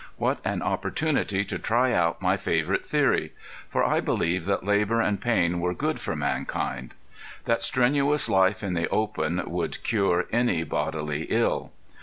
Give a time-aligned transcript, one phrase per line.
[0.17, 3.33] What an opportunity to try out my favorite theory!
[3.69, 6.95] For I believed that labor and pain were good for mankind
[7.43, 11.71] that strenuous life in the open would cure any bodily ill.